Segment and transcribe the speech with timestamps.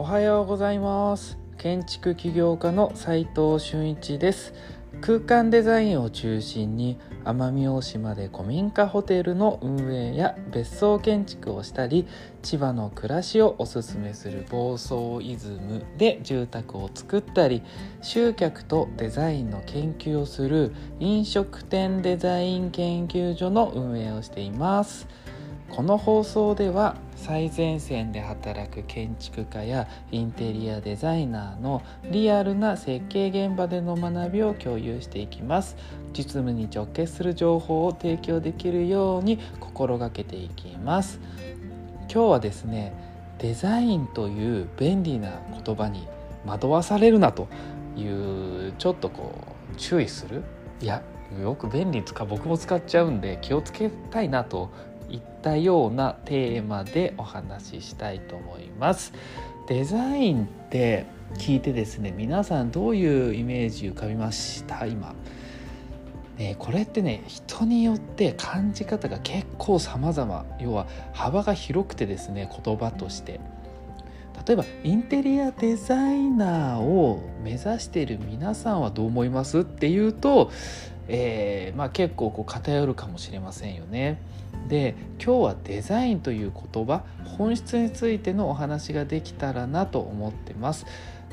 [0.00, 1.36] おはようございます。
[1.58, 4.54] 建築起業家の斉藤俊一です。
[5.02, 12.06] 空間デザインを中心に奄美大島で古民家ホテルの運営や別荘建築をしたり
[12.40, 17.62] 千葉の暮らしをおすすめする房総イズムで住宅を作ったり
[18.00, 25.06] 集客とデザインの研究をする飲食店デザイン研究所の運営をしています。
[25.70, 35.76] この放送では最前線で働く建築家やインテリアデザイナーのリアルな設計現場での学びを共有していきます。
[36.12, 41.20] 実務に直結する情報を提供できるように心がけていきます。
[42.12, 42.92] 今日はですね
[43.38, 46.06] デザインという便利な言葉に
[46.44, 47.48] 惑わされるなと
[47.96, 49.32] いうちょっとこ
[49.72, 50.42] う注意する？
[50.82, 51.02] いや
[51.40, 54.70] よく便利使う僕も使っちゃうんで気をつけたいなと
[55.10, 59.12] いったようなテーマでお話ししたいと思います。
[59.68, 64.86] デザインって聞いてですね皆さんどういうイメージ浮かびました？
[64.86, 65.14] 今、
[66.38, 70.44] ね、これってね人によって感じ方が結構様々。
[70.58, 73.40] 要は幅が広くてですね言葉として。
[74.46, 79.60] 例えばインテリアデザイナーを目指している皆さんはどう思います？
[79.60, 80.50] っていうと、
[81.12, 84.22] えー、まあ、結構こう偏るかもしれませんよね。
[84.68, 90.86] で今日はデザインという言葉本質についてのお話ができたらなと思ってます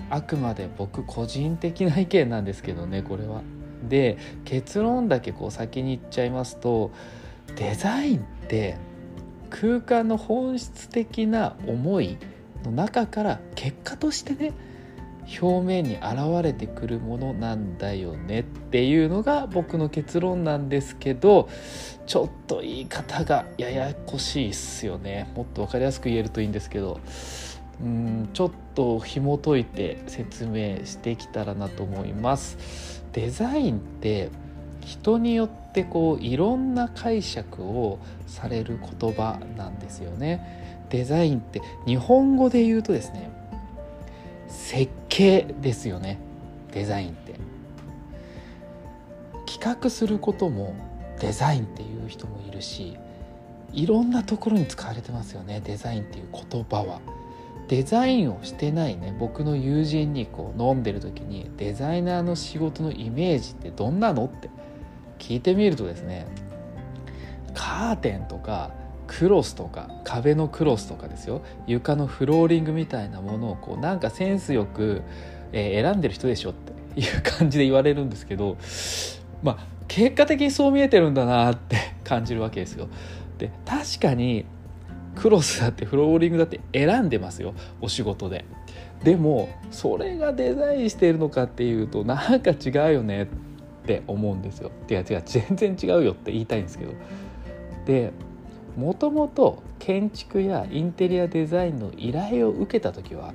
[0.10, 3.42] あくまで僕個人的な意見なんですけどねこれは
[3.88, 6.92] で結論だけこう先に言っちゃいますと
[7.56, 8.78] デザインって
[9.50, 12.18] 空間の本質的な思い
[12.64, 14.54] の中から結果としてね
[15.42, 21.50] 表面に現れてくるものなんだよねっていうのが僕の結論なんですけど
[22.06, 25.32] ちょっと言い方がややこしいっすよね。
[25.36, 27.00] もっと分かりやすく言えるといいんですけど。
[27.80, 33.04] うんちょっと紐解いて説明してきたらなと思います。
[33.14, 34.30] デザインって
[34.82, 40.86] 人によってこういろんな解釈をされる言葉なんですよね。
[40.90, 43.30] デザインって日本語で言うとですね
[44.48, 46.20] 設計ですよね。
[46.72, 47.36] デザインって。
[49.46, 50.76] 企画することも
[51.20, 52.98] デザインっていう人もいるし
[53.74, 55.62] いろんなところに使われてますよね。
[55.64, 57.02] デザインっていう言葉は。
[57.68, 64.50] デザインをしてないね僕の友人にこう飲んでる時にデザイナーの仕事のイメージってどんなのって
[65.20, 66.28] 聞いてみるとですね
[67.54, 68.72] カーテンとか
[69.08, 75.02] クロスとか壁のクロスとかですよ床のフローリングみたいなものをこうなんかセンスよく、
[75.54, 78.58] え、選んでる人でしょっていう感じで言われるんですけど
[79.42, 82.88] まあ結果的にそう見えてるんだなって 感じるわけですよ。
[83.38, 84.46] で確かに
[85.16, 88.46] クロスだってフローリングだって選んでますよお仕事で。
[89.04, 93.28] でもそれがデザインしてるのかっていうとなんか違うよねっ
[93.86, 94.72] て思うんですよ。
[94.90, 96.94] いや違う全然違うよって言いたいんですけど。
[97.86, 98.12] で
[98.78, 103.34] もともと建築やインテリアデザインの依頼を受けた時は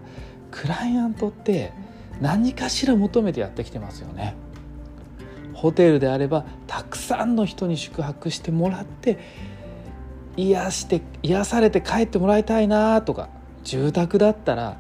[0.53, 1.73] クライアントって
[2.21, 4.37] 何かしら求めてやってきてますよね。
[5.53, 9.19] ホテルであればたくさんの人に宿泊してもらって
[10.37, 13.29] 癒して癒されて帰ってもらいたいなとか
[13.63, 14.79] 住宅だったら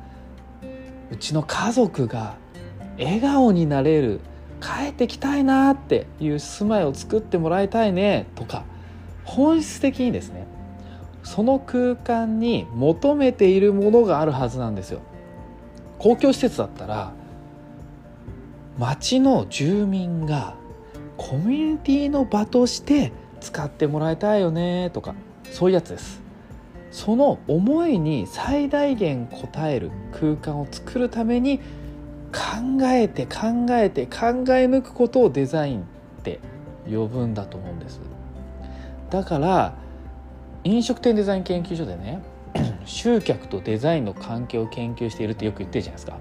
[1.11, 2.37] うちの家族が
[2.99, 4.21] 笑顔になれる
[4.61, 8.65] 帰ってきたいなっていう住まいを作ってもらいたいねとか
[9.25, 10.47] 本質的にですね
[11.23, 15.01] その空間に求めているものがあるはずなんですよ。
[15.99, 17.13] 公共施設だったら
[18.79, 20.55] 町の住民が
[21.17, 25.15] コミュニティの場として使ってもらいたいよねとか
[25.51, 26.23] そういうやつです。
[26.91, 35.85] その思いに最大限応える空間を作るために考えて考えて考え抜くことをデザインっ
[36.23, 36.41] て
[36.87, 38.01] 呼ぶんだと思うんです。
[39.11, 39.75] だから
[40.65, 42.23] 飲食店デザイン研究所でね
[42.85, 46.19] 集客とデザインの関係を研究しているってよく言ってるじゃないですか。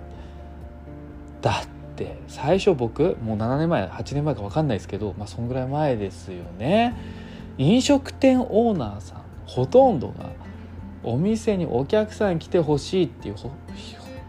[1.42, 6.96] だって最初僕もう7年前8年前か分かんないですけどまあそんぐらい前ですよね。
[7.58, 10.30] 飲食店オーナーさんほとんどが
[11.04, 13.36] お店にお客さん来てほしいっていう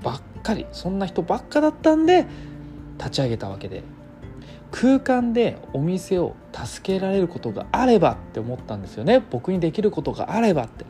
[0.02, 2.26] ばっかりそんな人ばっかだったんで
[2.98, 3.82] 立ち上げたわけで。
[4.72, 9.22] 空間でお店を助けられることがあればって思ったんですよね。
[9.30, 10.84] 僕にできることがあればって。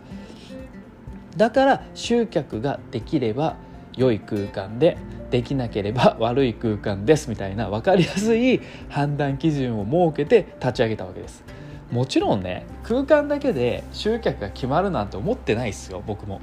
[1.37, 3.57] だから集客ができれば
[3.95, 4.97] 良い空間で
[5.31, 11.43] できなければ悪い空間ですみたいな分かりやすい判断基準を設けて立ち上げたわけです。
[11.91, 16.41] もちろんね空間だけで集客が決まるなんて思ってないですよ僕も。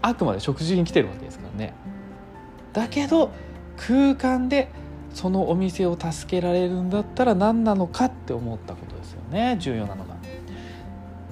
[0.00, 1.74] あくまで食事に来てるわけですからね。
[2.72, 3.32] だけど
[3.76, 4.68] 空間で
[5.16, 10.14] そのお店を助けられるんだったら何なのかって思ったことですよね重要なのが。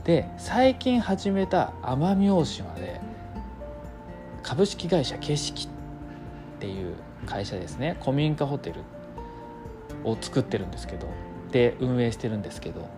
[0.05, 2.99] で最近始めた奄美大島で
[4.43, 5.69] 株式会社景色っ
[6.61, 6.95] ていう
[7.27, 8.81] 会社ですね古民家ホテル
[10.03, 11.07] を作ってるんですけど
[11.53, 12.89] で運営してるんですけど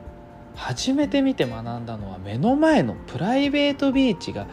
[0.54, 4.46] 初めて見て学んだのは目の前のプライベートビーチが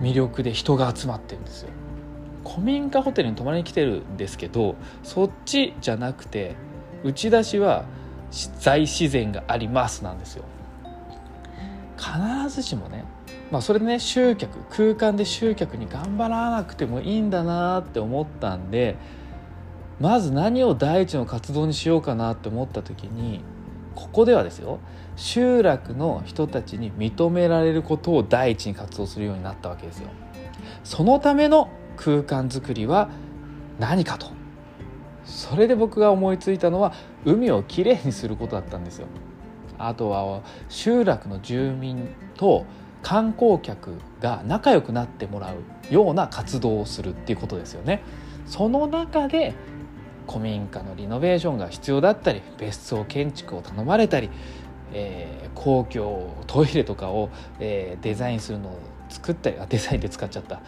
[0.00, 1.68] 魅力で人が集まってるんですよ
[2.46, 6.54] 古民家ホテルに泊まりに来てるんですけどそっちじゃなくて
[7.02, 7.84] 打ち出しは
[8.64, 10.44] 大自然がありますなんですよ
[11.96, 13.04] 必ずしもね
[13.50, 18.96] まあそれでね集客空間で集客に頑張らなくてもいいんだなって思ったんで
[20.00, 23.42] まず何を第一の活動にしようかなって思った時に
[23.94, 24.78] ここではですよ
[25.16, 30.10] 集落の人たちに認められることを第一に活動するようになったわけですよ。
[30.84, 33.10] そのための空間づくりは
[33.78, 34.36] 何かと
[35.24, 36.92] それで僕が思いついたのは
[37.24, 39.08] 海をきれいにすることだったんですよ。
[39.78, 42.64] あとは集落の住民と
[43.02, 48.02] 観光客が仲良くなってもらうような活動をするっていうことですよね。
[48.46, 49.54] その中で
[50.28, 54.30] 古民家のリノベーションが必要だったり別荘建築を頼まれたり、
[54.92, 58.78] えー、公共トイレとかを、えー、デザインするのを
[59.16, 60.60] 作ったりあデザインで使っちゃった。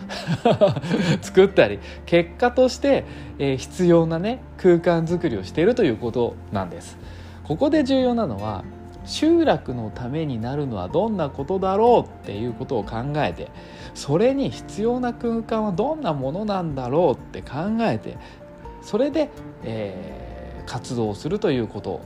[1.20, 1.78] 作ったり。
[2.06, 3.04] 結果として、
[3.38, 6.98] えー、必要なね空間づくりをしているということなんです。
[7.44, 8.64] ここで重要なのは
[9.04, 13.50] 集落のためになるのはどんなことだろうっていうことを考えて
[13.94, 18.18] それに必要な空間はどんなものなんだろうって考えて
[18.82, 19.30] それで、
[19.64, 22.02] えー、活動するということ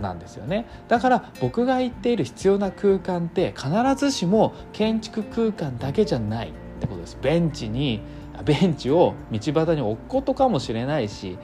[0.00, 0.66] なんですよね。
[0.88, 7.18] だから僕が言っている必要な空間って必ずしも建築空間だけじゃないってことです。
[7.20, 8.00] ベンチに
[8.44, 11.38] ベンチを道端に置くことかもしれないし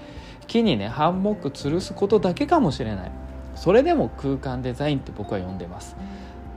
[0.47, 3.13] 木にねハンモック吊るすことだけかもしれない。
[3.55, 5.97] それでも空間デザインって僕は呼んでます。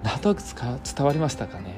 [0.06, 1.74] なんとなく伝わりましたかね？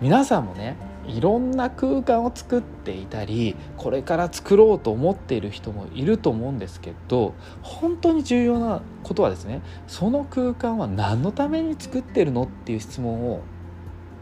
[0.00, 0.76] 皆さんもね
[1.08, 13.40] いろんな空間を作っていたりこれから作ろうと思っている人もいると思うんですけど本当に重要なことはですねその空間は何のために作ってるのっていう質問を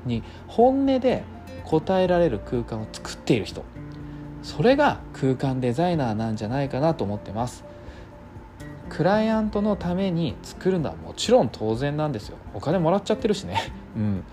[0.07, 1.25] に本音で
[1.65, 3.65] 答えられる空間を作っている人。
[4.43, 7.65] それが空間デザイナーなんじゃないかなと思ってます。
[8.89, 12.37] クライアントのために作るのはもちろん当然なんですよ。
[12.55, 13.73] お金もらっちゃってるしね。
[13.97, 14.25] うん。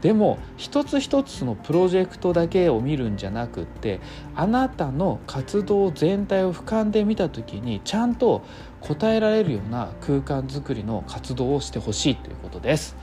[0.00, 4.00] でも一つ一つのプロジェクトだけを見るんじゃなくって
[4.34, 8.42] あなたの活動全体を俯瞰で見た時にちゃんと
[8.80, 12.96] 答えられるような空間づくりの活動をしてほしいということです。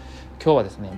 [0.44, 0.92] 今日はですね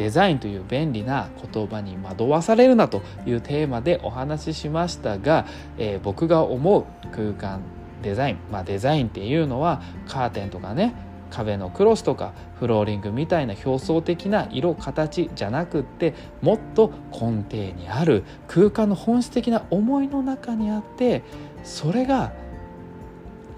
[0.00, 5.46] デザインという便利な言葉に惑わされるなというテーマでお話ししましたが、
[5.76, 7.60] えー、僕が思う空間
[8.02, 10.94] デザインまあデザインっていうのはカーテンとかね
[11.30, 21.22] 壁のクロスとかフローリングみたいな表層的な色形じゃなくってもっと根底にある空間の本質的な思いの中にあって
[21.62, 22.32] それが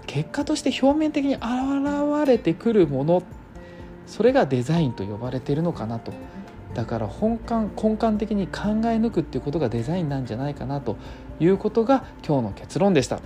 [0.05, 3.23] 結果として表面的に現れてくるもの
[4.05, 6.13] それがデザインと呼ばれているのかなと
[6.73, 10.97] だから本幹根幹的に考え抜くっていうことがデザインなんじゃないかなと
[11.39, 13.19] いうことが今日の結論でした。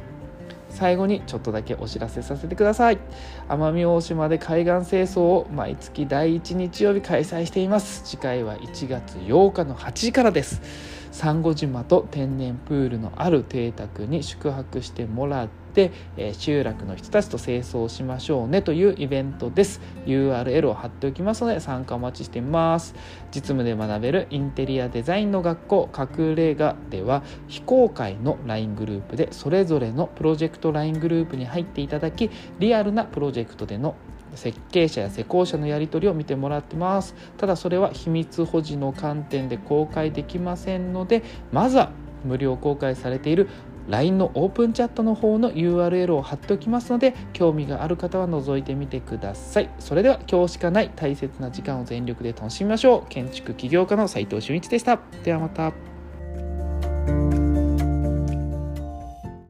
[0.70, 3.00] 最後にちょっとだけお知らせさせてください。
[3.48, 8.04] 奄美大島で海岸清掃を毎月第1日曜日開催しています。
[8.04, 10.97] 次回は1月8日の8時からです。
[11.18, 19.82] サンゴ島と天然プールのある邸宅に宿泊してもらって、えー、集落の人たちと清掃しましょうねというイベントです。
[20.06, 22.94] URL を貼っておきますので参加お待ちしています。
[23.34, 33.96] 実務で学べるインテリアデザインの学校隠れ家では非公開の LINE グループでそれぞれのプロジェクト LINE グループに入っていただきリアルなプロジェクトでの
[34.38, 37.16] 設計者や施工者のやり取りを見てもらってます。
[37.38, 41.92] ただそれは秘密保持の観点で公開できませんのでまずは
[42.24, 43.50] 無料公開されている
[43.88, 49.70] LINE のオープンチャットの方の URL を貼っておきますので興味がある方は覗いてみてください。
[49.80, 53.10] それでは今日しかない大切な時間を全力で楽しみましょう。
[53.10, 55.00] 建築起業家の斉藤俊一でした。
[55.24, 57.47] ではまた。